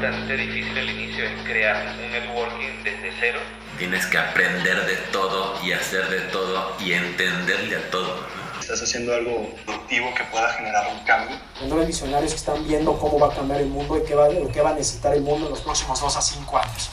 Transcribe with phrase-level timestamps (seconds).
[0.00, 3.40] bastante difícil al inicio, es crear un networking desde cero.
[3.78, 8.26] Tienes que aprender de todo y hacer de todo y entenderle a todo.
[8.60, 11.36] Estás haciendo algo productivo que pueda generar un cambio.
[11.68, 14.60] Los visionarios que están viendo cómo va a cambiar el mundo y qué va, qué
[14.60, 16.90] va a necesitar el mundo en los próximos dos a cinco años.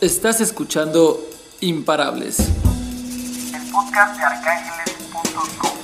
[0.00, 1.20] Estás escuchando
[1.60, 2.40] Imparables.
[2.40, 5.75] El podcast de arcángeles.com.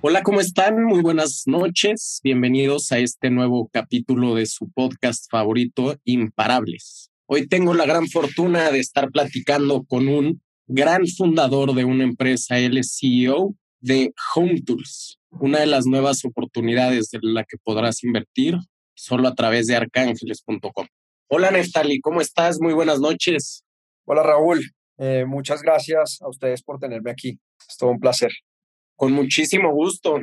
[0.00, 0.84] Hola, ¿cómo están?
[0.84, 2.20] Muy buenas noches.
[2.22, 7.10] Bienvenidos a este nuevo capítulo de su podcast favorito, Imparables.
[7.26, 12.60] Hoy tengo la gran fortuna de estar platicando con un gran fundador de una empresa,
[12.60, 18.04] él es CEO de Home Tools, una de las nuevas oportunidades de la que podrás
[18.04, 18.56] invertir
[18.94, 20.86] solo a través de arcángeles.com.
[21.28, 22.60] Hola Neftali, ¿cómo estás?
[22.60, 23.64] Muy buenas noches.
[24.04, 24.60] Hola Raúl,
[24.98, 27.40] eh, muchas gracias a ustedes por tenerme aquí.
[27.68, 28.30] Es todo un placer.
[28.98, 30.18] Con muchísimo gusto.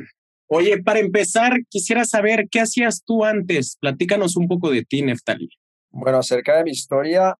[0.48, 3.78] Oye, para empezar, quisiera saber qué hacías tú antes.
[3.80, 5.48] Platícanos un poco de ti, Neftali.
[5.90, 7.36] Bueno, acerca de mi historia,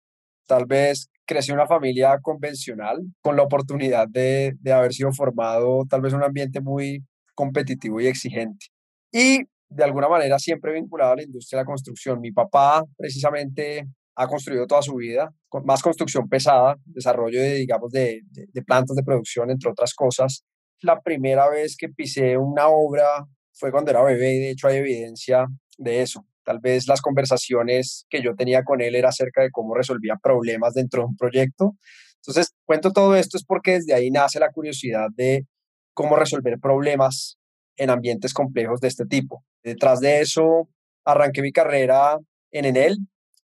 [0.47, 5.85] tal vez crecí en una familia convencional con la oportunidad de, de haber sido formado
[5.91, 8.69] tal vez en un ambiente muy competitivo y exigente.
[9.13, 12.19] Y de alguna manera siempre vinculado a la industria de la construcción.
[12.19, 15.31] Mi papá precisamente ha construido toda su vida,
[15.65, 20.43] más construcción pesada, desarrollo de, digamos, de, de plantas de producción, entre otras cosas
[20.81, 24.77] la primera vez que pisé una obra fue cuando era bebé y de hecho hay
[24.77, 25.47] evidencia
[25.79, 26.27] de eso.
[26.45, 30.75] Tal vez las conversaciones que yo tenía con él era acerca de cómo resolvía problemas
[30.75, 31.77] dentro de un proyecto.
[32.17, 35.47] Entonces, cuento todo esto es porque desde ahí nace la curiosidad de
[35.93, 37.37] cómo resolver problemas
[37.77, 39.45] en ambientes complejos de este tipo.
[39.63, 40.69] Detrás de eso,
[41.05, 42.19] arranqué mi carrera
[42.53, 42.99] en Enel,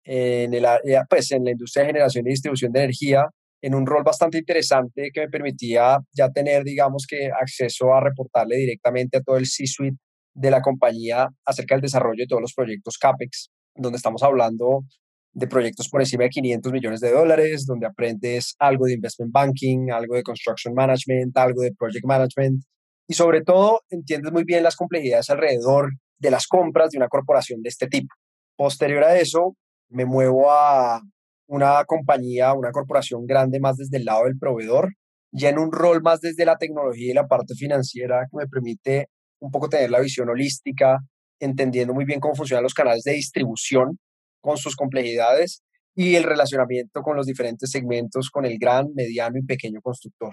[0.03, 0.65] en, el,
[1.09, 3.27] pues, en la industria de generación y distribución de energía,
[3.61, 8.57] en un rol bastante interesante que me permitía ya tener, digamos que, acceso a reportarle
[8.57, 9.97] directamente a todo el C-suite
[10.33, 14.85] de la compañía acerca del desarrollo de todos los proyectos CAPEX, donde estamos hablando
[15.33, 19.91] de proyectos por encima de 500 millones de dólares, donde aprendes algo de investment banking,
[19.91, 22.63] algo de construction management, algo de project management
[23.07, 27.61] y sobre todo entiendes muy bien las complejidades alrededor de las compras de una corporación
[27.61, 28.13] de este tipo.
[28.55, 29.55] Posterior a eso,
[29.89, 31.01] me muevo a
[31.47, 34.93] una compañía, una corporación grande más desde el lado del proveedor,
[35.31, 39.09] ya en un rol más desde la tecnología y la parte financiera que me permite
[39.39, 40.99] un poco tener la visión holística,
[41.39, 43.99] entendiendo muy bien cómo funcionan los canales de distribución
[44.41, 45.61] con sus complejidades
[45.95, 50.31] y el relacionamiento con los diferentes segmentos con el gran, mediano y pequeño constructor.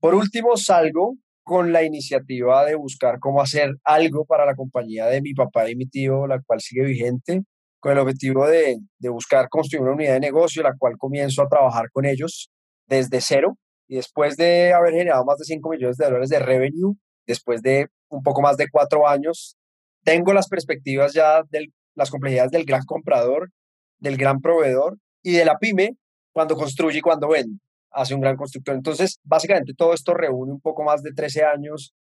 [0.00, 5.22] Por último, salgo con la iniciativa de buscar cómo hacer algo para la compañía de
[5.22, 7.42] mi papá y mi tío, la cual sigue vigente,
[7.86, 8.78] con el objetivo de,
[9.10, 12.50] buscar construir una unidad de negocio, la cual comienzo a trabajar con ellos
[12.88, 13.56] desde cero.
[13.86, 16.96] Y después de haber generado más de 5 millones de dólares de revenue,
[17.28, 19.56] después de un poco más de cuatro años,
[20.02, 23.52] tengo las perspectivas ya de las complejidades del gran comprador,
[24.00, 25.90] del gran proveedor y de la pyme
[26.32, 27.60] cuando construye y cuando vende,
[27.92, 28.74] hace un gran constructor.
[28.74, 31.94] Entonces, básicamente todo esto reúne un poco más de 13 años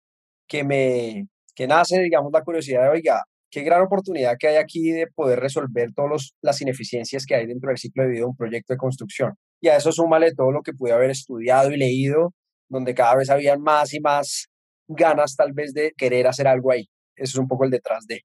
[0.47, 4.91] que me que nace, digamos, la curiosidad de, oiga, qué gran oportunidad que hay aquí
[4.91, 8.35] de poder resolver todas las ineficiencias que hay dentro del ciclo de vida de un
[8.35, 9.33] proyecto de construcción.
[9.61, 12.33] Y a eso súmale todo lo que pude haber estudiado y leído,
[12.69, 14.47] donde cada vez había más y más
[14.87, 16.87] ganas tal vez de querer hacer algo ahí.
[17.15, 18.21] Eso es un poco el detrás de.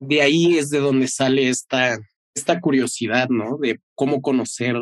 [0.00, 1.96] De ahí es de donde sale esta,
[2.34, 3.56] esta curiosidad, ¿no?
[3.58, 4.74] De cómo conocer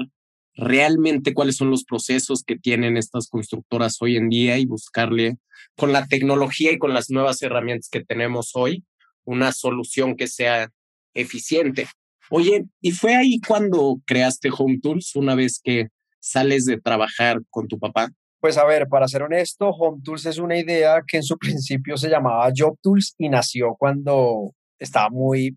[0.55, 5.37] realmente cuáles son los procesos que tienen estas constructoras hoy en día y buscarle
[5.77, 8.85] con la tecnología y con las nuevas herramientas que tenemos hoy,
[9.31, 10.71] una solución que sea
[11.15, 11.87] eficiente.
[12.31, 15.89] Oye, ¿y fue ahí cuando creaste Home Tools una vez que
[16.21, 18.11] sales de trabajar con tu papá?
[18.41, 21.97] Pues a ver, para ser honesto, Home Tools es una idea que en su principio
[21.97, 25.57] se llamaba Job Tools y nació cuando estaba muy,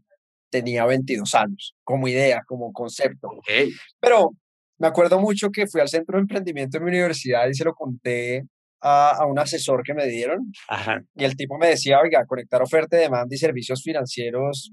[0.49, 3.29] tenía 22 años, como idea, como concepto.
[3.37, 3.71] Okay.
[3.99, 4.31] Pero
[4.77, 7.73] me acuerdo mucho que fui al centro de emprendimiento de mi universidad y se lo
[7.73, 8.45] conté
[8.83, 10.51] a, a, un asesor que me dieron.
[10.67, 11.01] Ajá.
[11.15, 14.71] Y el tipo me decía, oiga, conectar oferta, demanda y servicios financieros,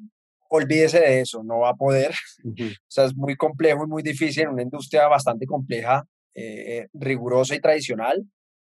[0.51, 2.13] olvídese de eso, no va a poder.
[2.45, 2.73] Uh -huh.
[2.73, 6.05] O sea, es muy complejo y muy difícil en una industria bastante compleja,
[6.35, 8.23] eh, rigurosa y tradicional.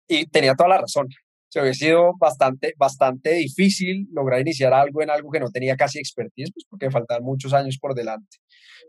[0.06, 1.08] Y tenía toda la razón.
[1.48, 5.98] Se había sido bastante, bastante difícil lograr iniciar algo en algo que no tenía casi
[5.98, 8.36] expertise, pues porque faltaban muchos años por delante.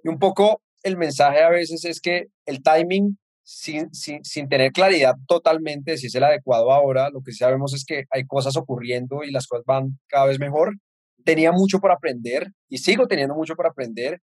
[0.04, 4.72] Y un poco el mensaje a veces es que el timing sin, sin, sin, tener
[4.72, 9.24] claridad totalmente si es el adecuado ahora, lo que sabemos es que hay cosas ocurriendo
[9.24, 10.78] y las cosas van cada vez mejor.
[11.24, 14.20] Tenía mucho por aprender y sigo teniendo mucho por aprender,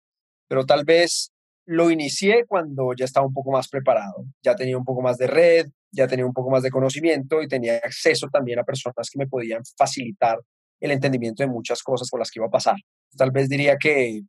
[0.48, 1.30] pero tal vez
[1.66, 5.26] lo inicié cuando ya estaba un poco más preparado, ya tenía un poco más de
[5.26, 9.18] red, ya tenía un poco más de conocimiento y tenía acceso también a personas que
[9.18, 10.38] me podían facilitar
[10.80, 12.76] el entendimiento de muchas cosas por las que iba a pasar.
[13.16, 14.22] tal vez diría que,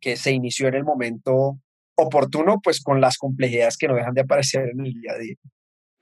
[0.00, 1.58] que se inició en el momento
[1.98, 5.34] oportuno, pues con las complejidades que no dejan de aparecer en el día a día.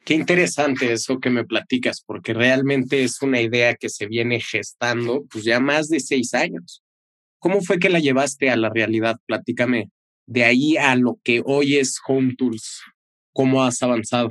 [0.05, 5.25] Qué interesante eso que me platicas, porque realmente es una idea que se viene gestando
[5.31, 6.83] pues ya más de seis años.
[7.41, 9.17] ¿Cómo fue que la llevaste a la realidad?
[9.27, 9.91] Platícame.
[10.27, 12.83] De ahí a lo que hoy es Home Tools,
[13.33, 14.29] ¿cómo has avanzado?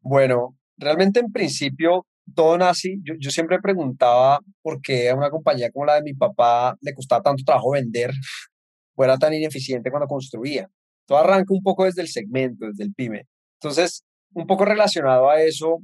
[0.00, 5.70] Bueno, realmente en principio todo nace, yo, yo siempre preguntaba por qué a una compañía
[5.70, 8.10] como la de mi papá le costaba tanto trabajo vender,
[8.96, 10.68] o era tan ineficiente cuando construía.
[11.06, 13.26] Todo arranca un poco desde el segmento, desde el pyme.
[13.60, 14.04] Entonces,
[14.34, 15.78] un poco relacionado a eso,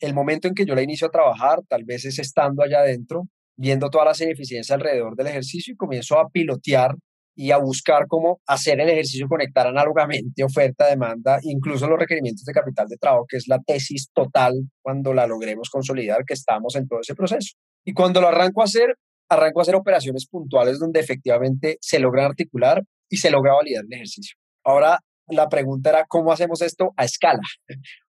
[0.00, 3.28] el momento en que yo la inicio a trabajar, tal vez es estando allá adentro,
[3.56, 6.94] viendo todas las ineficiencias alrededor del ejercicio y comienzo a pilotear
[7.34, 12.52] y a buscar cómo hacer el ejercicio, conectar análogamente oferta, demanda, incluso los requerimientos de
[12.52, 16.88] capital de trabajo, que es la tesis total cuando la logremos consolidar, que estamos en
[16.88, 17.54] todo ese proceso.
[17.84, 18.94] Y cuando lo arranco a hacer,
[19.28, 23.92] arranco a hacer operaciones puntuales donde efectivamente se logra articular y se logra validar el
[23.92, 24.36] ejercicio.
[24.66, 24.98] Ahora,
[25.28, 27.40] la pregunta era, ¿cómo hacemos esto a escala?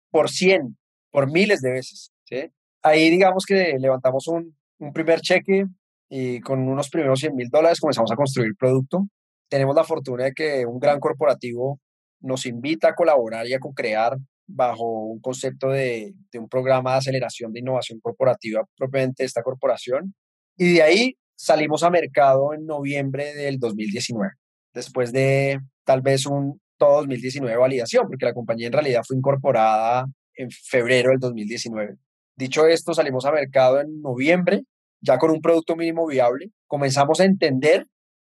[0.10, 0.78] Por 100,
[1.12, 2.14] por miles de veces.
[2.82, 4.56] Ahí digamos que levantamos un,
[4.94, 5.66] primer cheque
[6.10, 9.06] y con unos primeros 100 mil dólares comenzamos a construir producto.
[9.50, 11.82] Tenemos la fortuna de que un gran corporativo
[12.22, 14.16] nos invita a colaborar y a co-crear
[14.48, 19.44] bajo un concepto de, de, un programa de aceleración de innovación corporativa propiamente de esta
[19.44, 20.16] corporación.
[20.56, 24.32] Y de ahí salimos a mercado en noviembre del 2019,
[24.76, 30.06] después de tal vez un todo 2019 validación, porque la compañía en realidad fue incorporada
[30.36, 31.96] en febrero del 2019.
[32.36, 34.64] Dicho esto, salimos a mercado en noviembre,
[35.02, 36.52] ya con un producto mínimo viable.
[36.68, 37.88] Comenzamos a entender,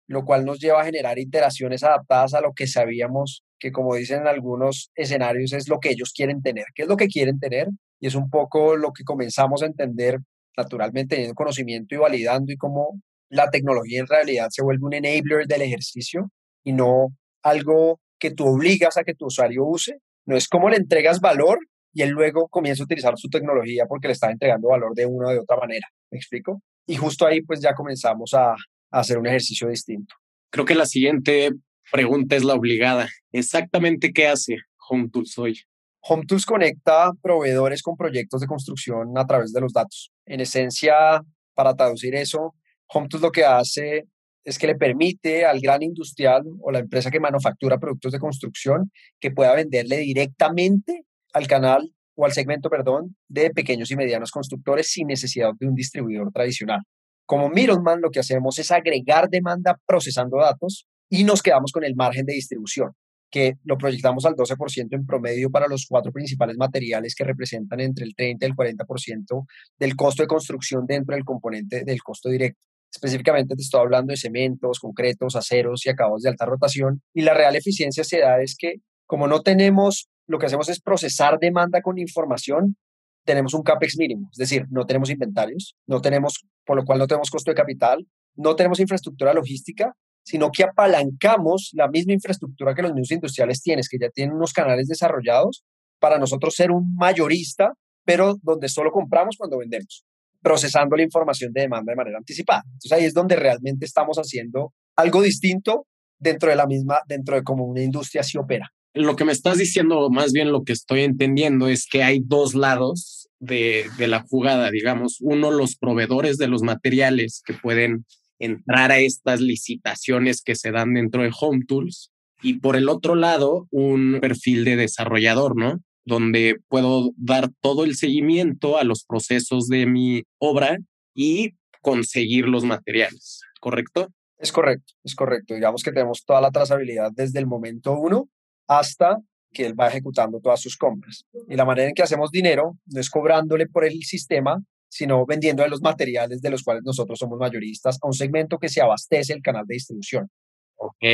[0.08, 4.22] lo cual nos lleva a generar iteraciones adaptadas a lo que sabíamos que, como dicen
[4.22, 6.66] en algunos escenarios, es lo que ellos quieren tener.
[6.74, 7.68] ¿Qué es lo que quieren tener?
[8.00, 10.18] Y es un poco lo que comenzamos a entender
[10.56, 13.00] naturalmente teniendo conocimiento y validando y cómo
[13.32, 16.31] la tecnología en realidad se vuelve un enabler del ejercicio
[16.62, 17.08] y no
[17.43, 19.96] algo que tú obligas a que tu usuario use,
[20.26, 21.58] no es como le entregas valor
[21.94, 25.29] y él luego comienza a utilizar su tecnología porque le está entregando valor de una
[25.29, 25.88] o de otra manera.
[26.11, 26.62] ¿Me explico?
[26.87, 28.56] Y justo ahí pues ya comenzamos a, a
[28.90, 30.14] hacer un ejercicio distinto.
[30.50, 31.52] Creo que la siguiente
[31.90, 33.08] pregunta es la obligada.
[33.32, 34.58] ¿Exactamente qué hace
[34.90, 35.58] Home Tools hoy?
[36.02, 40.12] Home Tools conecta proveedores con proyectos de construcción a través de los datos.
[40.26, 41.23] En esencia,
[41.55, 42.55] para traducir eso,
[42.92, 44.06] Home Tools lo que hace
[44.44, 48.90] es que le permite al gran industrial o la empresa que manufactura productos de construcción
[49.20, 54.90] que pueda venderle directamente al canal o al segmento, perdón, de pequeños y medianos constructores
[54.90, 56.80] sin necesidad de un distribuidor tradicional.
[57.24, 61.94] Como Middleman lo que hacemos es agregar demanda procesando datos y nos quedamos con el
[61.94, 62.92] margen de distribución,
[63.30, 68.04] que lo proyectamos al 12% en promedio para los cuatro principales materiales que representan entre
[68.04, 69.46] el 30 y el 40%
[69.78, 72.71] del costo de construcción dentro del componente del costo directo.
[72.92, 77.02] Específicamente te estoy hablando de cementos, concretos, aceros y acabados de alta rotación.
[77.14, 78.74] Y la real eficiencia se da es que
[79.06, 82.76] como no tenemos, lo que hacemos es procesar demanda con información,
[83.24, 87.06] tenemos un CAPEX mínimo, es decir, no tenemos inventarios, no tenemos, por lo cual no
[87.06, 89.94] tenemos costo de capital, no tenemos infraestructura logística,
[90.24, 94.52] sino que apalancamos la misma infraestructura que los mismos industriales tienen, que ya tienen unos
[94.52, 95.64] canales desarrollados
[96.00, 97.74] para nosotros ser un mayorista,
[98.04, 100.04] pero donde solo compramos cuando vendemos
[100.42, 102.62] procesando la información de demanda de manera anticipada.
[102.66, 105.87] Entonces ahí es donde realmente estamos haciendo algo distinto
[106.18, 108.68] dentro de la misma, dentro de cómo una industria se opera.
[108.94, 112.54] Lo que me estás diciendo, más bien lo que estoy entendiendo es que hay dos
[112.54, 115.16] lados de, de la jugada, digamos.
[115.20, 118.04] Uno, los proveedores de los materiales que pueden
[118.38, 122.11] entrar a estas licitaciones que se dan dentro de Home Tools.
[122.42, 125.80] Y por el otro lado, un perfil de desarrollador, ¿no?
[126.04, 130.78] Donde puedo dar todo el seguimiento a los procesos de mi obra
[131.14, 134.09] y conseguir los materiales, ¿correcto?
[134.38, 135.54] Es correcto, es correcto.
[135.54, 138.28] Digamos que tenemos toda la trazabilidad desde el momento uno
[138.66, 139.18] hasta
[139.52, 141.25] que él va ejecutando todas sus compras.
[141.49, 145.66] Y la manera en que hacemos dinero no es cobrándole por el sistema, sino vendiendo
[145.68, 149.42] los materiales de los cuales nosotros somos mayoristas a un segmento que se abastece el
[149.42, 150.28] canal de distribución.
[150.76, 151.04] Ok,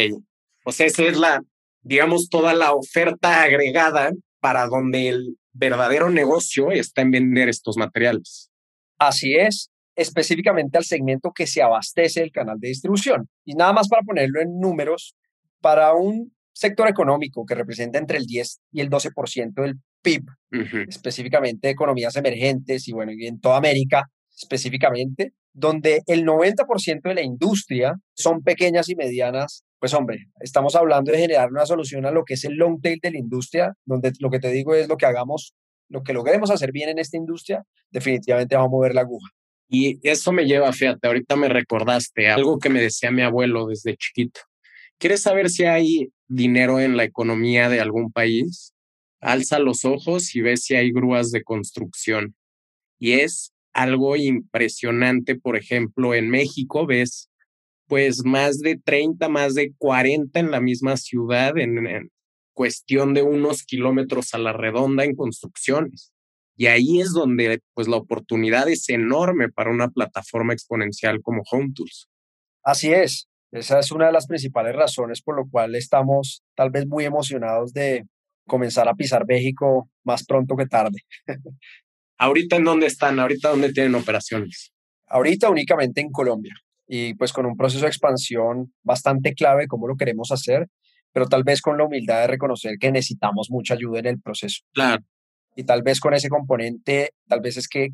[0.64, 1.42] pues esa es la,
[1.83, 8.50] digamos, toda la oferta agregada para donde el verdadero negocio está en vender estos materiales.
[8.99, 13.28] Así es, específicamente al segmento que se abastece el canal de distribución.
[13.45, 15.14] Y nada más para ponerlo en números,
[15.61, 20.57] para un sector económico que representa entre el 10 y el 12% del PIB, uh
[20.57, 20.88] -huh.
[20.88, 24.04] específicamente economías emergentes y bueno, y en toda América
[24.40, 31.12] específicamente, donde el 90% de la industria son pequeñas y medianas pues hombre, estamos hablando
[31.12, 34.12] de generar una solución a lo que es el long tail de la industria, donde
[34.18, 35.54] lo que te digo es lo que hagamos,
[35.88, 39.30] lo que logremos hacer bien en esta industria, definitivamente vamos a mover la aguja.
[39.68, 43.97] Y eso me lleva, fíjate, ahorita me recordaste algo que me decía mi abuelo desde
[43.97, 44.40] chiquito.
[44.99, 48.73] ¿Quieres saber si hay dinero en la economía de algún país?
[49.20, 52.35] Alza los ojos y ve si hay grúas de construcción.
[52.99, 57.27] Y es algo impresionante, por ejemplo, en México ves
[57.88, 62.11] pues más de 30, más de 40 en la misma ciudad en, en
[62.52, 66.12] cuestión de unos kilómetros a la redonda en construcciones.
[66.57, 71.71] Y ahí es donde pues la oportunidad es enorme para una plataforma exponencial como Home
[71.75, 72.09] Tools.
[72.62, 73.28] Así es.
[73.52, 77.73] Esa es una de las principales razones por lo cual estamos tal vez muy emocionados
[77.73, 78.07] de
[78.47, 80.99] comenzar a pisar México más pronto que tarde.
[82.18, 83.18] ¿Ahorita en dónde están?
[83.21, 84.73] ¿Ahorita dónde tienen operaciones?
[85.07, 86.54] Ahorita únicamente en Colombia
[86.88, 90.68] y pues con un proceso de expansión bastante clave cómo lo queremos hacer,
[91.12, 94.62] pero tal vez con la humildad de reconocer que necesitamos mucha ayuda en el proceso.
[94.73, 95.04] Claro.
[95.54, 97.90] Y tal vez con ese componente, tal vez es que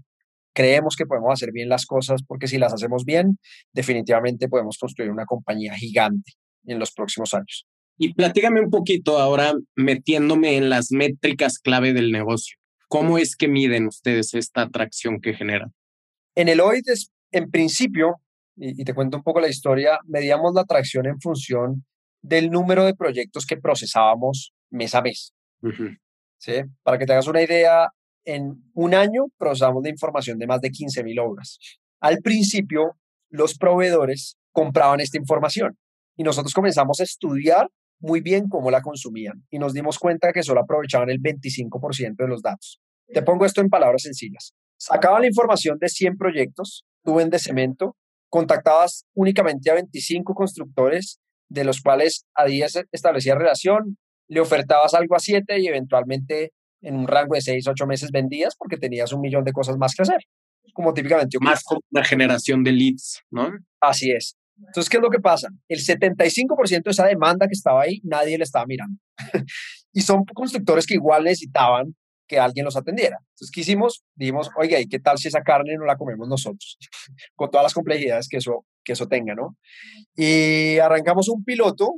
[0.54, 3.38] creemos que podemos hacer bien las cosas porque si las hacemos bien,
[3.72, 6.32] definitivamente podemos construir una compañía gigante
[6.64, 7.66] en los próximos años.
[7.98, 12.56] Y platígame un poquito ahora metiéndome en las métricas clave del negocio.
[12.88, 15.72] ¿Cómo es que miden ustedes esta atracción que generan?
[16.34, 16.84] En el OID,
[17.32, 18.20] en principio,
[18.56, 21.84] y, te cuento un poco la historia, medíamos la atracción en función
[22.23, 25.34] del número de proyectos que procesábamos mes a mes.
[26.38, 26.62] ¿Sí?
[26.82, 27.88] Para que te hagas una idea,
[28.25, 31.58] en un año procesamos la información de más de 15.000 obras.
[32.00, 32.96] Al principio,
[33.30, 35.76] los proveedores compraban esta información
[36.16, 37.68] y nosotros comenzamos a estudiar
[37.99, 42.28] muy bien cómo la consumían y nos dimos cuenta que solo aprovechaban el 25% de
[42.28, 42.80] los datos.
[43.06, 44.54] Te pongo esto en palabras sencillas.
[44.76, 47.96] Sacaban la información de 100 proyectos, tú vendes cemento,
[48.34, 53.96] contactabas únicamente a 25 constructores, de los cuales a 10 establecías relación,
[54.28, 56.50] le ofertabas algo a 7 y eventualmente
[56.82, 59.94] en un rango de 6, 8 meses vendías porque tenías un millón de cosas más
[59.94, 60.18] que hacer.
[60.72, 61.38] Como típicamente.
[61.40, 63.52] Más como una generación de leads, ¿no?
[63.80, 64.34] Así es.
[64.58, 65.50] Entonces, ¿qué es lo que pasa?
[65.68, 68.98] El 75% de esa demanda que estaba ahí, nadie le estaba mirando.
[69.92, 71.94] y son constructores que igual necesitaban
[72.26, 73.18] que alguien los atendiera.
[73.20, 74.04] Entonces, ¿qué hicimos?
[74.14, 76.78] Dijimos, oiga, ¿y qué tal si esa carne no la comemos nosotros?
[77.34, 79.56] Con todas las complejidades que eso, que eso tenga, ¿no?
[80.14, 81.94] Y arrancamos un piloto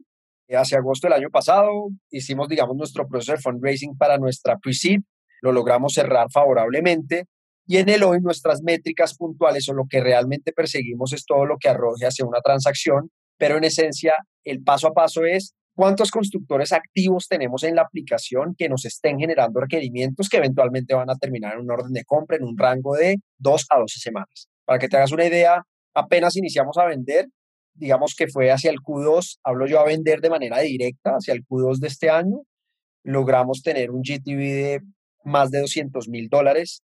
[0.51, 1.89] hacia agosto del año pasado.
[2.11, 5.01] Hicimos, digamos, nuestro proceso de fundraising para nuestra pre-seed.
[5.43, 7.27] Lo logramos cerrar favorablemente.
[7.67, 11.59] Y en el hoy nuestras métricas puntuales o lo que realmente perseguimos es todo lo
[11.59, 14.15] que arroje hacia una transacción, pero en esencia
[14.45, 19.19] el paso a paso es cuántos constructores activos tenemos en la aplicación que nos estén
[19.19, 22.97] generando requerimientos que eventualmente van a terminar en un orden de compra en un rango
[22.97, 24.49] de 2 a 12 semanas.
[24.65, 25.63] Para que te hagas una idea,
[25.95, 27.27] apenas iniciamos a vender,
[27.75, 31.45] digamos que fue hacia el Q2, hablo yo a vender de manera directa hacia el
[31.45, 32.39] Q2 de este año,
[33.05, 34.81] logramos tener un GTV de
[35.25, 36.83] más de 200 mil dólares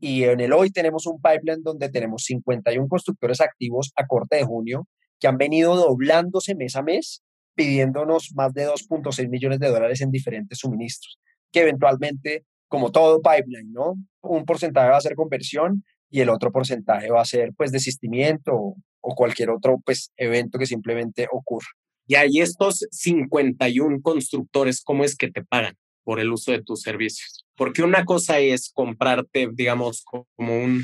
[0.00, 4.44] y en el hoy tenemos un pipeline donde tenemos 51 constructores activos a corte de
[4.44, 7.22] junio que han venido doblándose mes a mes
[7.60, 11.20] pidiéndonos más de 2.6 millones de dólares en diferentes suministros,
[11.52, 13.96] que eventualmente, como todo pipeline, ¿no?
[14.22, 18.54] Un porcentaje va a ser conversión y el otro porcentaje va a ser pues desistimiento
[18.54, 21.68] o, cualquier otro pues evento que simplemente ocurra.
[22.06, 26.80] Y hay estos 51 constructores, ¿cómo es que te pagan por el uso de tus
[26.80, 27.44] servicios?
[27.56, 30.02] Porque una cosa es comprarte, digamos,
[30.34, 30.82] como un,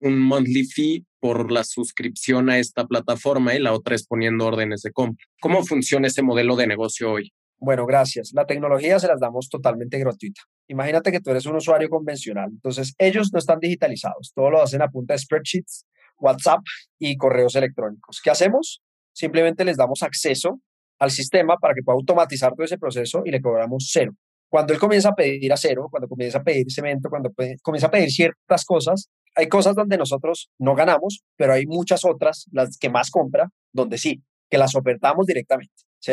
[0.00, 4.82] un monthly fee por la suscripción a esta plataforma y la otra es poniendo órdenes
[4.82, 5.26] de compra.
[5.40, 7.32] ¿Cómo funciona ese modelo de negocio hoy?
[7.58, 8.30] Bueno, gracias.
[8.32, 10.42] La tecnología se las damos totalmente gratuita.
[10.68, 12.50] Imagínate que tú eres un usuario convencional.
[12.52, 14.30] Entonces, ellos no están digitalizados.
[14.36, 15.84] Todo lo hacen a punta de spreadsheets,
[16.20, 16.60] WhatsApp
[16.96, 18.20] y correos electrónicos.
[18.22, 18.80] ¿Qué hacemos?
[19.12, 20.60] Simplemente les damos acceso
[21.00, 24.12] al sistema para que pueda automatizar todo ese proceso y le cobramos cero.
[24.48, 28.12] Cuando él comienza a pedir acero, cuando comienza a pedir cemento, cuando comienza a pedir
[28.12, 33.10] ciertas cosas, hay cosas donde nosotros no ganamos, pero hay muchas otras, las que más
[33.10, 35.74] compra, donde sí, que las ofertamos directamente.
[36.00, 36.12] ¿sí?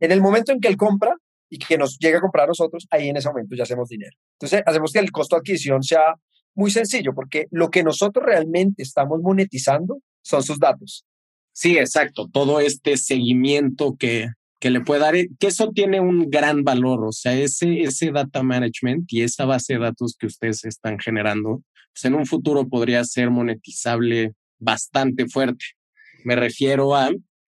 [0.00, 1.14] En el momento en que él compra
[1.48, 4.16] y que nos llega a comprar a nosotros, ahí en ese momento ya hacemos dinero.
[4.38, 6.14] Entonces, hacemos que el costo de adquisición sea
[6.56, 11.04] muy sencillo, porque lo que nosotros realmente estamos monetizando son sus datos.
[11.52, 12.28] Sí, exacto.
[12.32, 17.04] Todo este seguimiento que, que le puede dar, que eso tiene un gran valor.
[17.06, 21.62] O sea, ese, ese data management y esa base de datos que ustedes están generando
[21.94, 25.64] pues en un futuro podría ser monetizable bastante fuerte.
[26.24, 27.10] Me refiero a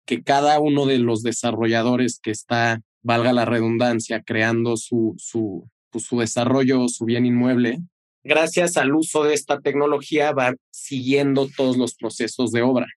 [0.06, 6.06] que cada uno de los desarrolladores que está, valga la redundancia, creando su, su, pues,
[6.06, 7.80] su desarrollo, su bien inmueble,
[8.24, 12.88] gracias al uso de esta tecnología va siguiendo todos los procesos de obra,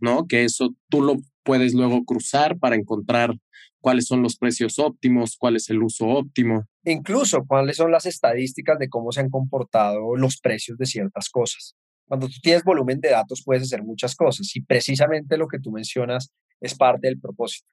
[0.00, 0.26] ¿no?
[0.26, 3.34] Que eso tú lo puedes luego cruzar para encontrar
[3.80, 6.64] cuáles son los precios óptimos, cuál es el uso óptimo.
[6.84, 11.74] Incluso cuáles son las estadísticas de cómo se han comportado los precios de ciertas cosas.
[12.06, 15.70] Cuando tú tienes volumen de datos puedes hacer muchas cosas y precisamente lo que tú
[15.70, 17.66] mencionas es parte del propósito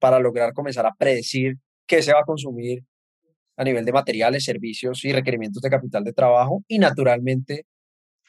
[0.00, 1.56] para lograr comenzar a predecir
[1.86, 2.84] qué se va a consumir
[3.56, 7.64] a nivel de materiales, servicios y requerimientos de capital de trabajo y naturalmente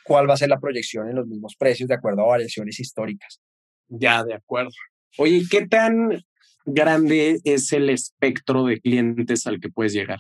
[0.04, 3.42] cuál va a ser la proyección en los mismos precios de acuerdo a variaciones históricas.
[3.90, 4.72] Ya, de acuerdo.
[5.18, 6.24] Oye, ¿qué tan
[6.68, 10.20] grande es el espectro de clientes al que puedes llegar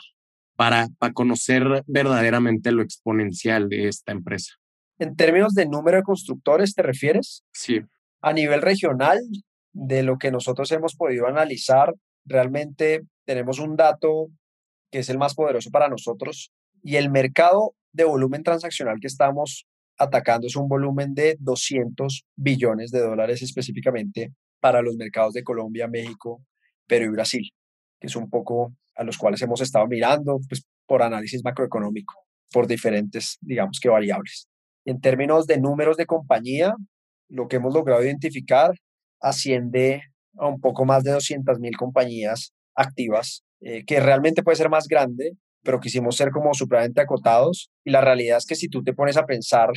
[0.56, 4.54] para, para conocer verdaderamente lo exponencial de esta empresa?
[4.98, 7.44] En términos de número de constructores, ¿te refieres?
[7.54, 7.82] Sí.
[8.22, 9.20] A nivel regional,
[9.74, 11.94] de lo que nosotros hemos podido analizar,
[12.26, 14.30] realmente tenemos un dato
[14.90, 16.52] que es el más poderoso para nosotros
[16.82, 22.92] y el mercado de volumen transaccional que estamos atacando es un volumen de 200 billones
[22.92, 24.32] de dólares específicamente
[24.68, 26.44] para los mercados de Colombia, México,
[26.88, 27.50] Perú y Brasil,
[28.02, 32.14] que es un poco a los cuales hemos estado mirando pues, por análisis macroeconómico,
[32.52, 34.50] por diferentes, digamos que variables.
[34.84, 36.76] En términos de números de compañía,
[37.30, 38.74] lo que hemos logrado identificar
[39.22, 40.02] asciende
[40.38, 44.86] a un poco más de 200 mil compañías activas, eh, que realmente puede ser más
[44.86, 45.32] grande,
[45.64, 47.72] pero quisimos ser como supremamente acotados.
[47.86, 49.70] Y la realidad es que si tú te pones a pensar,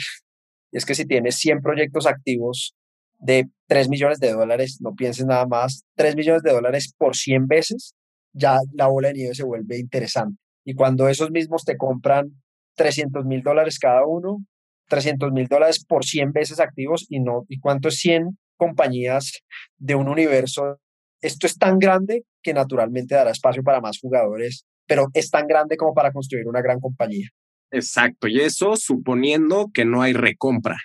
[0.73, 2.75] es que si tienes 100 proyectos activos
[3.21, 7.47] de 3 millones de dólares, no pienses nada más, 3 millones de dólares por 100
[7.47, 7.95] veces,
[8.33, 10.39] ya la bola de nieve se vuelve interesante.
[10.65, 12.33] Y cuando esos mismos te compran
[12.77, 14.45] 300 mil dólares cada uno,
[14.89, 19.41] 300 mil dólares por 100 veces activos y no, ¿y cuánto es 100 compañías
[19.79, 20.79] de un universo?
[21.21, 25.77] Esto es tan grande que naturalmente dará espacio para más jugadores, pero es tan grande
[25.77, 27.29] como para construir una gran compañía.
[27.71, 30.79] Exacto, y eso suponiendo que no hay recompra.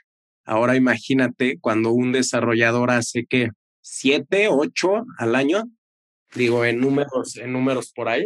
[0.46, 3.50] Ahora imagínate cuando un desarrollador hace que
[3.82, 5.64] siete, ocho al año,
[6.36, 8.26] digo en números, en números por ahí.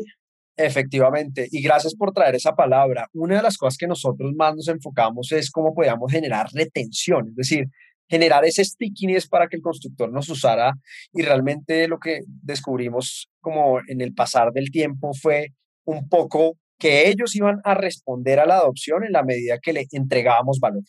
[0.58, 3.08] Efectivamente, y gracias por traer esa palabra.
[3.14, 7.36] Una de las cosas que nosotros más nos enfocamos es cómo podíamos generar retención, es
[7.36, 7.66] decir,
[8.10, 10.74] generar ese stickiness para que el constructor nos usara
[11.14, 15.54] y realmente lo que descubrimos como en el pasar del tiempo fue
[15.86, 19.86] un poco que ellos iban a responder a la adopción en la medida que le
[19.92, 20.84] entregábamos valor.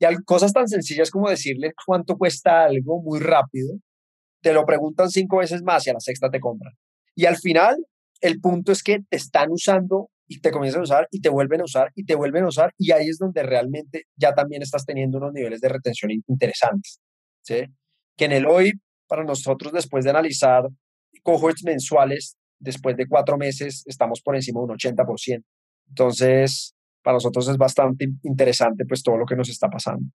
[0.00, 3.76] Y cosas tan sencillas como decirle cuánto cuesta algo muy rápido,
[4.42, 6.72] te lo preguntan cinco veces más y a la sexta te compran.
[7.14, 7.76] Y al final,
[8.22, 11.60] el punto es que te están usando y te comienzan a usar y te vuelven
[11.60, 14.86] a usar y te vuelven a usar y ahí es donde realmente ya también estás
[14.86, 17.00] teniendo unos niveles de retención interesantes.
[17.42, 17.64] ¿sí?
[18.16, 18.72] Que en el hoy,
[19.06, 20.68] para nosotros, después de analizar
[21.22, 25.42] cohorts mensuales, después de cuatro meses, estamos por encima de un 80%.
[25.88, 30.10] Entonces, para nosotros es bastante interesante pues todo lo que nos está pasando.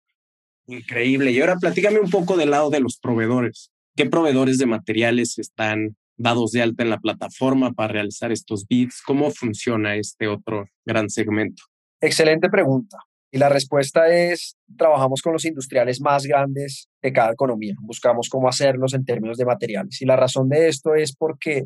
[0.67, 1.31] Increíble.
[1.31, 3.71] Y ahora platícame un poco del lado de los proveedores.
[3.95, 9.01] ¿Qué proveedores de materiales están dados de alta en la plataforma para realizar estos bits?
[9.05, 11.63] ¿Cómo funciona este otro gran segmento?
[11.99, 12.97] Excelente pregunta.
[13.33, 18.49] Y la respuesta es, trabajamos con los industriales más grandes de cada economía, buscamos cómo
[18.49, 20.01] hacerlos en términos de materiales.
[20.01, 21.63] Y la razón de esto es porque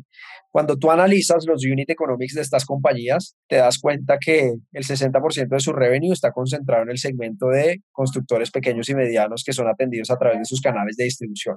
[0.52, 5.48] cuando tú analizas los unit economics de estas compañías, te das cuenta que el 60%
[5.48, 9.66] de su revenue está concentrado en el segmento de constructores pequeños y medianos que son
[9.66, 11.56] atendidos a través de sus canales de distribución.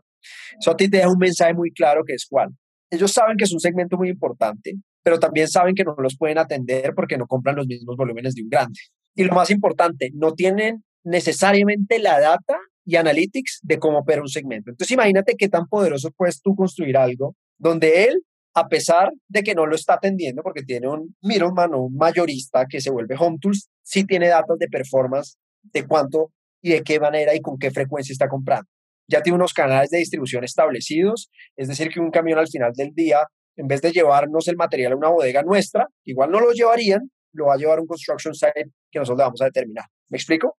[0.60, 2.50] Eso a ti te da un mensaje muy claro que es cuál.
[2.90, 6.40] Ellos saben que es un segmento muy importante, pero también saben que no los pueden
[6.40, 8.80] atender porque no compran los mismos volúmenes de un grande.
[9.20, 14.30] Y lo más importante, no tienen necesariamente la data y analytics de cómo opera un
[14.30, 14.72] segmento.
[14.72, 19.56] Entonces imagínate qué tan poderoso puedes tú construir algo donde él, a pesar de que
[19.56, 23.40] no lo está atendiendo porque tiene un middleman o un mayorista que se vuelve home
[23.42, 27.72] tools, sí tiene datos de performance de cuánto y de qué manera y con qué
[27.72, 28.70] frecuencia está comprando.
[29.10, 32.94] Ya tiene unos canales de distribución establecidos, es decir, que un camión al final del
[32.94, 33.28] día,
[33.58, 37.48] en vez de llevarnos el material a una bodega nuestra, igual no lo llevarían, lo
[37.48, 39.86] va a llevar un construction site que nosotros le vamos a determinar.
[40.10, 40.58] ¿Me explico?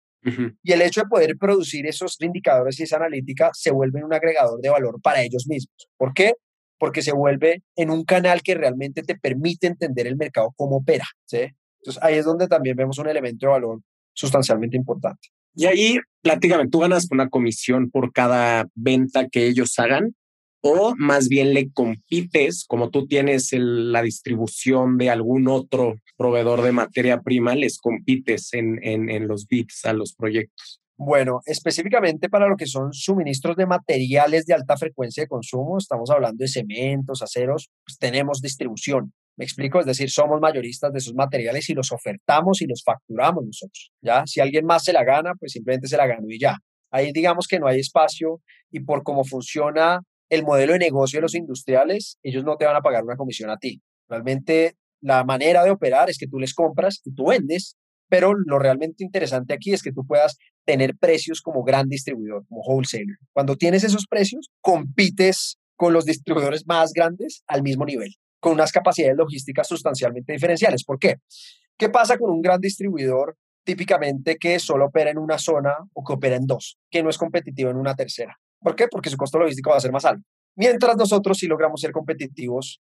[0.63, 4.61] Y el hecho de poder producir esos indicadores y esa analítica se vuelve un agregador
[4.61, 5.89] de valor para ellos mismos.
[5.97, 6.35] ¿Por qué?
[6.79, 11.07] Porque se vuelve en un canal que realmente te permite entender el mercado cómo opera.
[11.25, 11.49] ¿sí?
[11.81, 13.81] Entonces ahí es donde también vemos un elemento de valor
[14.13, 15.29] sustancialmente importante.
[15.55, 20.15] Y ahí, prácticamente, tú ganas una comisión por cada venta que ellos hagan
[20.63, 26.73] o más bien le compites, como tú tienes la distribución de algún otro proveedor de
[26.73, 30.81] materia prima, les compites en, en, los bits a los proyectos.
[30.97, 36.11] Bueno, específicamente para lo que son suministros de materiales de alta frecuencia de consumo, estamos
[36.11, 39.15] hablando de cementos, aceros, pues tenemos distribución.
[39.39, 39.81] ¿Me explico?
[39.81, 43.91] Es decir, somos mayoristas de esos materiales y los ofertamos y los facturamos nosotros.
[44.03, 44.27] ¿ya?
[44.27, 46.59] Si alguien más se la gana, pues simplemente se la ganó y ya.
[46.91, 51.23] Ahí digamos que no hay espacio y por cómo funciona el modelo de negocio de
[51.23, 53.83] los industriales, ellos no te van a pagar una comisión a ti.
[54.09, 57.77] Realmente la manera de operar es que tú les compras y tú vendes
[58.11, 62.61] Pero lo realmente interesante aquí es que tú puedas tener precios como gran distribuidor, como
[62.63, 63.17] wholesaler.
[63.33, 68.73] Cuando tienes esos precios, compites con los distribuidores más grandes al mismo nivel, con unas
[68.73, 70.85] capacidades logísticas sustancialmente diferenciales.
[70.85, 71.17] ¿Por qué?
[71.79, 76.13] ¿Qué pasa con un gran distribuidor típicamente que solo opera en una zona o que
[76.13, 78.37] opera en dos, que no es competitivo en una tercera?
[78.61, 78.89] ¿Por qué?
[78.89, 80.23] Porque su costo logístico va a ser más alto.
[80.57, 82.81] Mientras nosotros sí logramos ser competitivos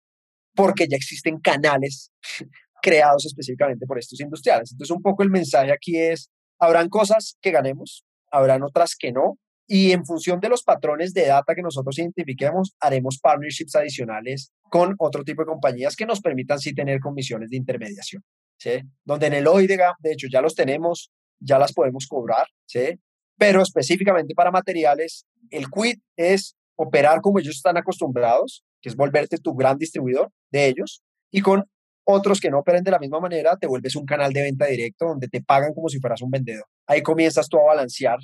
[0.55, 2.11] porque ya existen canales
[2.81, 4.71] creados específicamente por estos industriales.
[4.71, 9.37] Entonces, un poco el mensaje aquí es, habrán cosas que ganemos, habrán otras que no,
[9.67, 14.95] y en función de los patrones de data que nosotros identifiquemos, haremos partnerships adicionales con
[14.97, 18.23] otro tipo de compañías que nos permitan sí tener comisiones de intermediación,
[18.57, 18.81] ¿sí?
[19.03, 22.97] Donde en el OIDEGA, de hecho, ya los tenemos, ya las podemos cobrar, ¿sí?
[23.37, 29.37] Pero específicamente para materiales, el quit es operar como ellos están acostumbrados, que es volverte
[29.37, 31.63] tu gran distribuidor de ellos, y con
[32.09, 35.07] otros que no operen de la misma manera, te vuelves un canal de venta directo
[35.07, 36.65] donde te pagan como si fueras un vendedor.
[36.85, 38.19] Ahí comienzas tú a balancear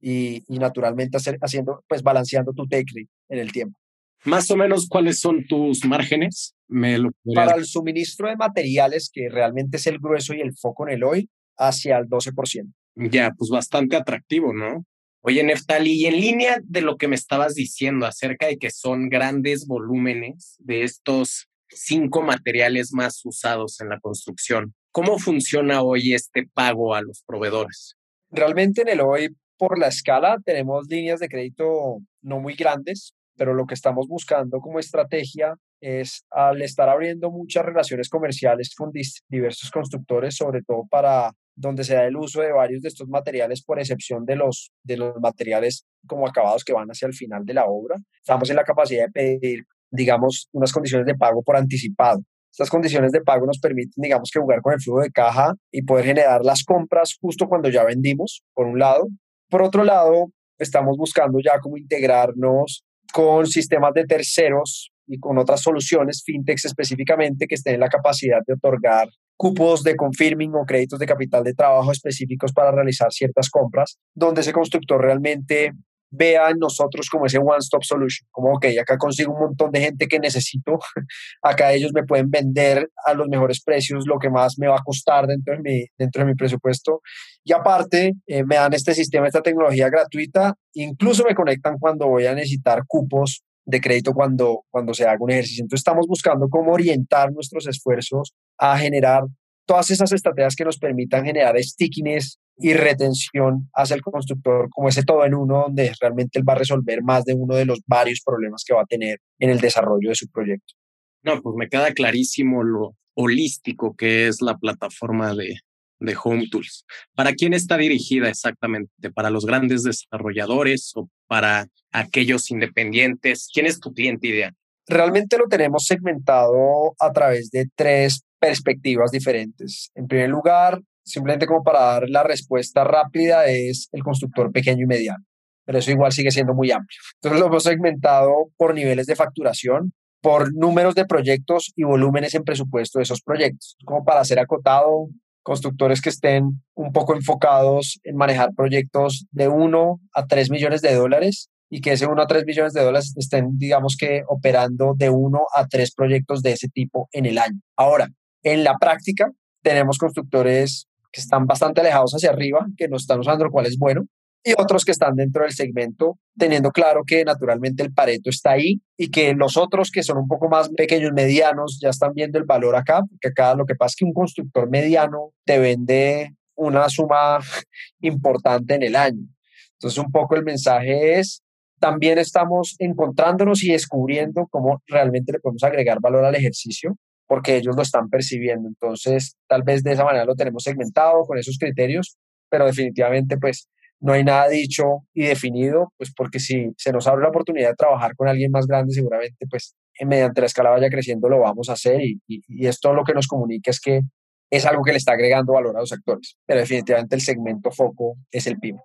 [0.00, 3.78] y, naturalmente hacer, haciendo, pues balanceando tu take rate en el tiempo.
[4.24, 6.54] Más o menos, ¿cuáles son tus márgenes?
[6.68, 10.88] Me lo Para el suministro de materiales, que realmente es el grueso y el foco
[10.88, 12.72] en el hoy, hacia el 12%.
[12.98, 14.84] Ya, pues bastante atractivo, ¿no?
[15.20, 19.08] Oye, Neftali, y en línea de lo que me estabas diciendo acerca de que son
[19.08, 24.74] grandes volúmenes de estos cinco materiales más usados en la construcción.
[24.90, 27.96] ¿Cómo funciona hoy este pago a los proveedores?
[28.30, 33.54] Realmente en el hoy, por la escala, tenemos líneas de crédito no muy grandes, pero
[33.54, 38.90] lo que estamos buscando como estrategia es al estar abriendo muchas relaciones comerciales con
[39.28, 43.62] diversos constructores, sobre todo para donde se da el uso de varios de estos materiales
[43.62, 47.54] por excepción de los, de los materiales como acabados que van hacia el final de
[47.54, 47.96] la obra.
[48.18, 52.20] Estamos en la capacidad de pedir digamos, unas condiciones de pago por anticipado.
[52.50, 55.82] Estas condiciones de pago nos permiten, digamos, que jugar con el flujo de caja y
[55.82, 59.08] poder generar las compras justo cuando ya vendimos, por un lado.
[59.48, 60.26] Por otro lado,
[60.58, 67.46] estamos buscando ya cómo integrarnos con sistemas de terceros y con otras soluciones, fintechs específicamente,
[67.46, 71.54] que estén en la capacidad de otorgar cupos de confirming o créditos de capital de
[71.54, 75.72] trabajo específicos para realizar ciertas compras, donde ese constructor realmente
[76.10, 80.08] vea en nosotros como ese one-stop solution, como, ok, acá consigo un montón de gente
[80.08, 80.78] que necesito,
[81.42, 84.82] acá ellos me pueden vender a los mejores precios lo que más me va a
[84.82, 87.02] costar dentro de mi, dentro de mi presupuesto.
[87.44, 92.26] Y aparte, eh, me dan este sistema, esta tecnología gratuita, incluso me conectan cuando voy
[92.26, 95.62] a necesitar cupos de crédito cuando, cuando se haga un ejercicio.
[95.62, 99.24] Entonces estamos buscando cómo orientar nuestros esfuerzos a generar
[99.66, 105.02] todas esas estrategias que nos permitan generar stickiness y retención hacia el constructor como ese
[105.02, 108.22] todo en uno donde realmente él va a resolver más de uno de los varios
[108.24, 110.74] problemas que va a tener en el desarrollo de su proyecto.
[111.22, 115.56] No, pues me queda clarísimo lo holístico que es la plataforma de,
[116.00, 116.84] de Home Tools.
[117.14, 119.10] ¿Para quién está dirigida exactamente?
[119.12, 123.48] ¿Para los grandes desarrolladores o para aquellos independientes?
[123.52, 124.54] ¿Quién es tu cliente ideal?
[124.86, 129.90] Realmente lo tenemos segmentado a través de tres perspectivas diferentes.
[129.94, 134.86] En primer lugar, simplemente como para dar la respuesta rápida, es el constructor pequeño y
[134.86, 135.24] mediano,
[135.64, 137.00] pero eso igual sigue siendo muy amplio.
[137.16, 142.44] Entonces lo hemos segmentado por niveles de facturación, por números de proyectos y volúmenes en
[142.44, 145.08] presupuesto de esos proyectos, como para ser acotado,
[145.48, 150.94] constructores que estén un poco enfocados en manejar proyectos de 1 a 3 millones de
[150.94, 155.08] dólares y que ese 1 a 3 millones de dólares estén, digamos que, operando de
[155.08, 157.58] 1 a 3 proyectos de ese tipo en el año.
[157.78, 158.08] Ahora,
[158.42, 159.30] en la práctica,
[159.62, 163.78] tenemos constructores que están bastante alejados hacia arriba, que no están usando, lo cual es
[163.78, 164.02] bueno,
[164.44, 168.80] y otros que están dentro del segmento, teniendo claro que naturalmente el Pareto está ahí
[168.96, 172.44] y que los otros que son un poco más pequeños, medianos, ya están viendo el
[172.44, 176.88] valor acá, porque acá lo que pasa es que un constructor mediano te vende una
[176.88, 177.38] suma
[178.00, 179.26] importante en el año.
[179.74, 181.42] Entonces, un poco el mensaje es,
[181.78, 186.96] también estamos encontrándonos y descubriendo cómo realmente le podemos agregar valor al ejercicio
[187.28, 188.68] porque ellos lo están percibiendo.
[188.68, 192.16] Entonces, tal vez de esa manera lo tenemos segmentado con esos criterios,
[192.48, 193.68] pero definitivamente pues
[194.00, 197.76] no hay nada dicho y definido, pues porque si se nos abre la oportunidad de
[197.76, 201.72] trabajar con alguien más grande, seguramente pues mediante la escala vaya creciendo lo vamos a
[201.72, 204.02] hacer y, y, esto lo que nos comunica es que
[204.50, 208.16] es algo que le está agregando valor a los actores, pero definitivamente el segmento foco
[208.30, 208.76] es el PIB.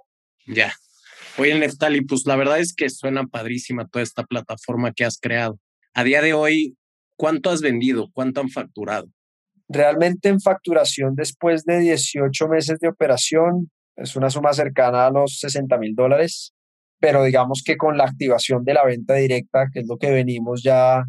[0.48, 0.74] Ya.
[1.38, 5.60] Oye, Neftali, pues la verdad es que suena padrísima toda esta plataforma que has creado.
[5.94, 6.76] A día de hoy,
[7.16, 8.10] ¿Cuánto has vendido?
[8.14, 9.08] ¿Cuánto han facturado?
[9.70, 15.40] Realmente en facturación después de 18 meses de operación es una suma cercana a los
[15.40, 16.54] 60 mil dólares,
[17.00, 20.64] pero digamos que con la activación de la venta directa, que es lo que venimos
[20.64, 21.04] ya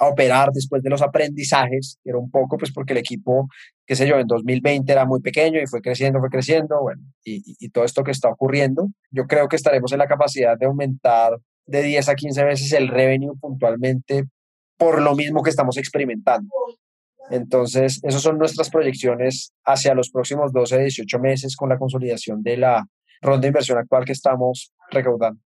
[0.00, 3.48] a operar después de los aprendizajes, era un poco pues porque el equipo,
[3.86, 7.42] qué sé yo, en 2020 era muy pequeño y fue creciendo, fue creciendo, bueno, y,
[7.58, 11.38] y todo esto que está ocurriendo, yo creo que estaremos en la capacidad de aumentar
[11.66, 14.24] de 10 a 15 veces el revenue puntualmente
[14.78, 16.48] por lo mismo que estamos experimentando.
[17.30, 22.42] Entonces, esas son nuestras proyecciones hacia los próximos 12 a 18 meses con la consolidación
[22.42, 22.86] de la
[23.20, 25.40] ronda de inversión actual que estamos recaudando.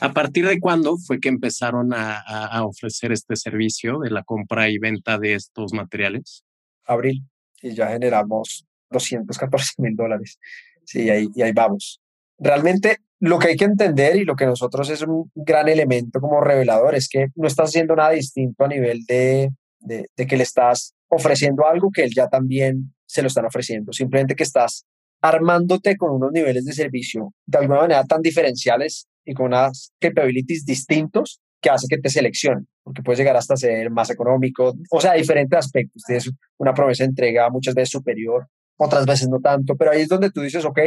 [0.00, 4.68] ¿A partir de cuándo fue que empezaron a, a, ofrecer este servicio de la compra
[4.68, 6.44] y venta de estos materiales?
[6.84, 7.22] Abril,
[7.62, 10.38] y ya generamos 214 mil dólares.
[10.84, 12.02] Sí, ahí, y ahí vamos.
[12.38, 16.42] Realmente lo que hay que entender y lo que nosotros es un gran elemento como
[16.42, 20.42] revelador es que no estás haciendo nada distinto a nivel de, de, de que le
[20.42, 23.92] estás ofreciendo algo que él ya también se lo están ofreciendo.
[23.92, 24.84] Simplemente que estás
[25.22, 30.64] armándote con unos niveles de servicio de alguna manera tan diferenciales y con unas capabilities
[30.64, 35.14] distintos que hace que te seleccionen, porque puedes llegar hasta ser más económico, o sea,
[35.14, 36.02] diferentes aspectos.
[36.06, 38.46] Tienes una promesa de entrega muchas veces superior,
[38.78, 40.78] otras veces no tanto, pero ahí es donde tú dices, ok,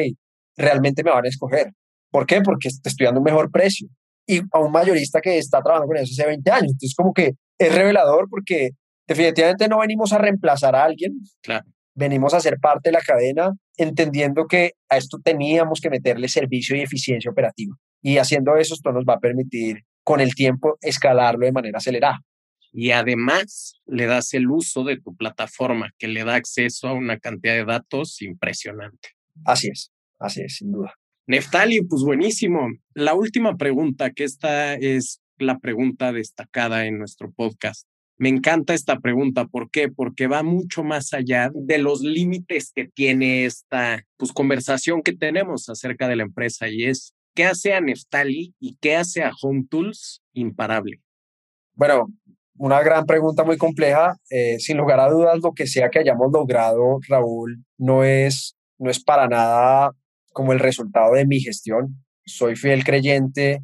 [0.56, 1.74] realmente me van a escoger.
[2.12, 2.42] ¿Por qué?
[2.42, 3.88] Porque te estoy dando un mejor precio.
[4.28, 6.72] Y a un mayorista que está trabajando con eso hace 20 años.
[6.72, 8.72] Entonces, como que es revelador porque
[9.10, 11.20] definitivamente no venimos a reemplazar a alguien.
[11.42, 11.66] Claro.
[11.96, 16.78] Venimos a ser parte de la cadena, entendiendo que a esto teníamos que meterle servicio
[16.78, 17.76] y eficiencia operativa.
[18.02, 22.20] Y haciendo eso, esto nos va a permitir con el tiempo escalarlo de manera acelerada.
[22.72, 27.18] Y además le das el uso de tu plataforma, que le da acceso a una
[27.18, 29.10] cantidad de datos impresionante.
[29.44, 30.94] Así es, así es, sin duda.
[31.26, 32.70] Neftali, pues buenísimo.
[32.94, 37.89] La última pregunta, que esta es la pregunta destacada en nuestro podcast.
[38.20, 39.46] Me encanta esta pregunta.
[39.46, 39.88] ¿Por qué?
[39.88, 45.70] Porque va mucho más allá de los límites que tiene esta pues, conversación que tenemos
[45.70, 49.64] acerca de la empresa y es ¿qué hace a Neftali y qué hace a Home
[49.70, 51.02] Tools imparable?
[51.76, 52.08] Bueno,
[52.58, 54.18] una gran pregunta muy compleja.
[54.30, 58.90] Eh, sin lugar a dudas, lo que sea que hayamos logrado, Raúl, no es, no
[58.90, 59.94] es para nada
[60.34, 62.04] como el resultado de mi gestión.
[62.26, 63.64] Soy fiel creyente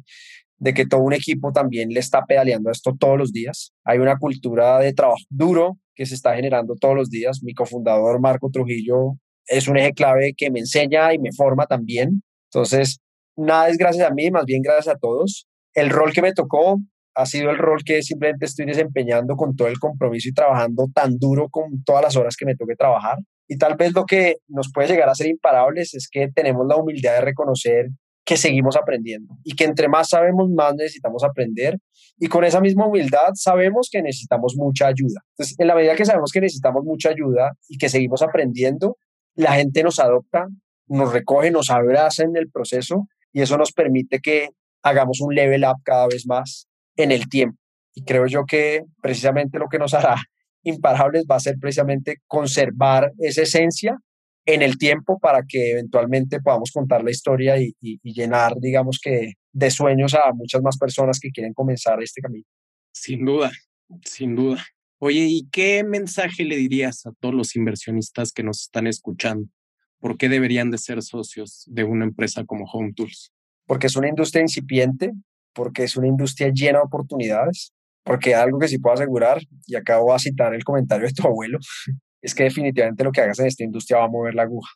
[0.58, 3.72] de que todo un equipo también le está pedaleando esto todos los días.
[3.84, 7.40] Hay una cultura de trabajo duro que se está generando todos los días.
[7.42, 9.16] Mi cofundador, Marco Trujillo,
[9.46, 12.22] es un eje clave que me enseña y me forma también.
[12.50, 12.98] Entonces,
[13.36, 15.46] nada es gracias a mí, más bien gracias a todos.
[15.74, 16.78] El rol que me tocó
[17.14, 21.16] ha sido el rol que simplemente estoy desempeñando con todo el compromiso y trabajando tan
[21.18, 23.18] duro con todas las horas que me toque trabajar.
[23.48, 26.76] Y tal vez lo que nos puede llegar a ser imparables es que tenemos la
[26.76, 27.86] humildad de reconocer
[28.26, 31.78] que seguimos aprendiendo y que entre más sabemos, más necesitamos aprender.
[32.18, 35.22] Y con esa misma humildad sabemos que necesitamos mucha ayuda.
[35.30, 38.96] Entonces, en la medida que sabemos que necesitamos mucha ayuda y que seguimos aprendiendo,
[39.36, 40.48] la gente nos adopta,
[40.88, 44.50] nos recoge, nos abraza en el proceso y eso nos permite que
[44.82, 47.58] hagamos un level up cada vez más en el tiempo.
[47.94, 50.16] Y creo yo que precisamente lo que nos hará
[50.64, 54.00] imparables va a ser precisamente conservar esa esencia
[54.46, 59.00] en el tiempo para que eventualmente podamos contar la historia y, y, y, llenar, digamos
[59.02, 62.44] que, de sueños a muchas más personas que quieren comenzar este camino.
[62.92, 63.50] Sin duda,
[64.04, 64.64] sin duda.
[64.98, 69.48] Oye, ¿y qué mensaje le dirías a todos los inversionistas que nos están escuchando?
[69.98, 73.32] ¿Por qué deberían de ser socios de una empresa como Home Tools?
[73.66, 75.12] Porque es una industria incipiente,
[75.52, 77.72] porque es una industria llena de oportunidades,
[78.04, 81.58] porque algo que sí puedo asegurar, y acabo de citar el comentario de tu abuelo,
[82.22, 84.70] es que definitivamente lo que hagas en esta industria va a mover la aguja.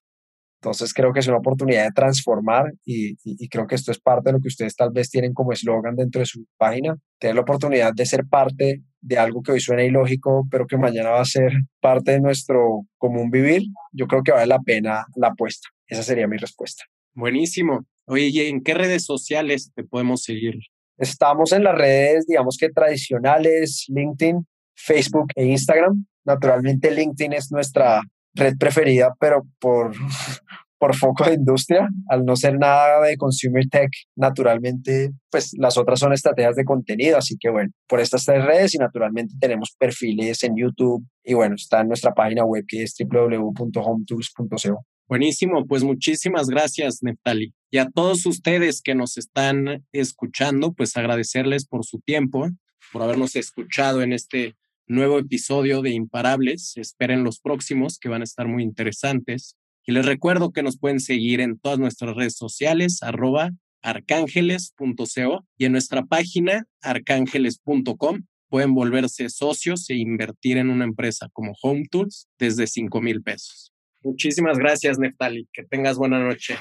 [0.63, 3.99] Entonces creo que es una oportunidad de transformar y, y, y creo que esto es
[3.99, 7.35] parte de lo que ustedes tal vez tienen como eslogan dentro de su página, tener
[7.37, 11.23] la oportunidad de ser parte de algo que hoy suena ilógico, pero que mañana va
[11.23, 15.69] a ser parte de nuestro común vivir, yo creo que vale la pena la apuesta.
[15.87, 16.85] Esa sería mi respuesta.
[17.15, 17.87] Buenísimo.
[18.07, 20.55] Oye, ¿y en qué redes sociales te podemos seguir?
[20.99, 26.05] Estamos en las redes, digamos que tradicionales, LinkedIn, Facebook e Instagram.
[26.25, 28.03] Naturalmente LinkedIn es nuestra
[28.35, 29.93] red preferida, pero por,
[30.79, 36.01] por foco de industria, al no ser nada de consumer tech, naturalmente, pues las otras
[36.01, 40.43] son estrategias de contenido, así que bueno, por estas tres redes y naturalmente tenemos perfiles
[40.43, 44.85] en YouTube y bueno, está en nuestra página web que es www.hometools.co.
[45.07, 47.53] Buenísimo, pues muchísimas gracias, Neftali.
[47.71, 52.49] Y a todos ustedes que nos están escuchando, pues agradecerles por su tiempo,
[52.93, 54.55] por habernos escuchado en este
[54.91, 56.77] nuevo episodio de Imparables.
[56.77, 59.57] Esperen los próximos que van a estar muy interesantes.
[59.87, 63.51] Y les recuerdo que nos pueden seguir en todas nuestras redes sociales, arroba
[63.83, 71.55] arcángeles.co y en nuestra página arcángeles.com pueden volverse socios e invertir en una empresa como
[71.63, 73.73] Home Tools desde 5 mil pesos.
[74.03, 75.49] Muchísimas gracias, Neftali.
[75.53, 76.57] Que tengas buena noche.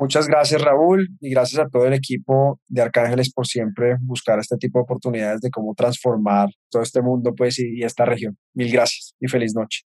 [0.00, 4.56] Muchas gracias Raúl y gracias a todo el equipo de Arcángeles por siempre buscar este
[4.56, 8.38] tipo de oportunidades de cómo transformar todo este mundo pues y, esta región.
[8.54, 9.82] Mil gracias y feliz noche.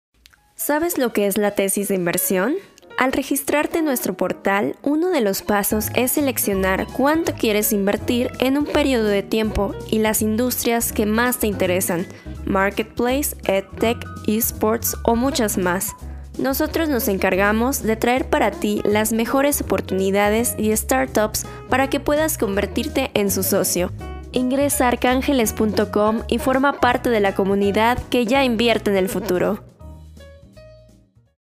[0.54, 2.54] ¿Sabes lo que es la tesis de inversión?
[2.99, 8.56] Al registrarte en nuestro portal, uno de los pasos es seleccionar cuánto quieres invertir en
[8.60, 12.06] un periodo de tiempo y las industrias que más te interesan,
[12.45, 13.97] marketplace, edtech,
[14.28, 15.95] esports o muchas más.
[16.38, 22.38] Nosotros nos encargamos de traer para ti las mejores oportunidades y startups para que puedas
[22.38, 23.91] convertirte en su socio.
[24.32, 29.73] Ingresa a arcángeles.com y forma parte de la comunidad que ya invierte en el futuro.